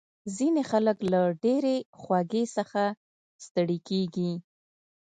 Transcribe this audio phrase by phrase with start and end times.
[0.35, 2.83] ځینې خلک له ډېرې خوږې څخه
[3.45, 4.31] ستړي کېږي.